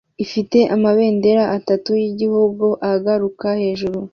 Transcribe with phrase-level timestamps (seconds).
[0.23, 3.99] ifite amabendera atatu yigihugu aguruka hejuru